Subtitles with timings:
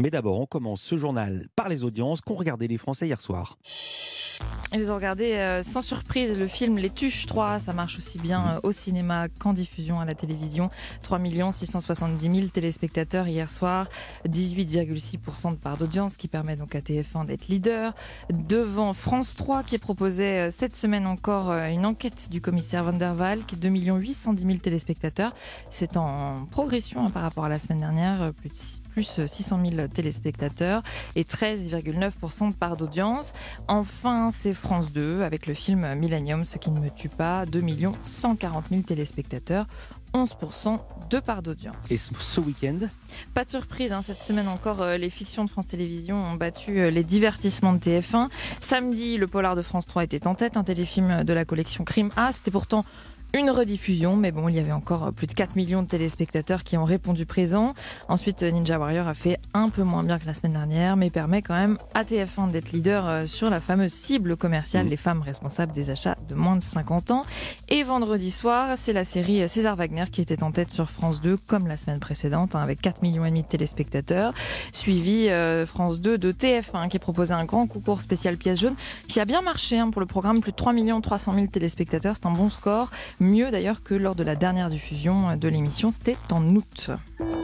[0.00, 3.58] Mais d'abord, on commence ce journal par les audiences qu'ont regardé les Français hier soir.
[4.72, 7.58] Ils ont regardé euh, sans surprise le film Les Tuches 3.
[7.58, 10.70] Ça marche aussi bien euh, au cinéma qu'en diffusion à la télévision.
[11.02, 11.18] 3
[11.50, 13.88] 670 000 téléspectateurs hier soir.
[14.28, 17.94] 18,6% de part d'audience qui permet donc à TF1 d'être leader.
[18.30, 23.16] Devant France 3 qui proposait euh, cette semaine encore une enquête du commissaire Van der
[23.16, 25.34] Waal qui est 2 810 000 téléspectateurs.
[25.70, 28.32] C'est en progression hein, par rapport à la semaine dernière.
[28.34, 30.82] Plus, plus 600 000 téléspectateurs
[31.16, 33.32] et 13,9% de part d'audience.
[33.68, 37.62] Enfin, c'est France 2 avec le film Millennium, Ce qui ne me tue pas, 2
[38.02, 39.66] 140 000 téléspectateurs.
[40.12, 41.90] 11% de part d'audience.
[41.90, 42.78] Et ce week-end?
[43.34, 46.80] Pas de surprise, hein, cette semaine encore, euh, les fictions de France Télévisions ont battu
[46.80, 48.28] euh, les divertissements de TF1.
[48.60, 52.10] Samedi, le Polar de France 3 était en tête, un téléfilm de la collection Crime
[52.16, 52.32] A.
[52.32, 52.84] C'était pourtant
[53.32, 56.76] une rediffusion, mais bon, il y avait encore plus de 4 millions de téléspectateurs qui
[56.76, 57.74] ont répondu présent.
[58.08, 61.40] Ensuite, Ninja Warrior a fait un peu moins bien que la semaine dernière, mais permet
[61.40, 64.90] quand même à TF1 d'être leader euh, sur la fameuse cible commerciale, mm.
[64.90, 67.22] les femmes responsables des achats de moins de 50 ans.
[67.68, 71.36] Et vendredi soir, c'est la série César Wagner qui était en tête sur France 2,
[71.36, 74.32] comme la semaine précédente, hein, avec 4 millions et demi de téléspectateurs,
[74.72, 78.74] suivi euh, France 2 de TF1 qui proposait un grand concours spécial pièce jaune,
[79.08, 82.26] qui a bien marché hein, pour le programme, plus de 3 300 000 téléspectateurs, c'est
[82.26, 82.90] un bon score
[83.20, 86.90] mieux d'ailleurs que lors de la dernière diffusion de l'émission, c'était en août.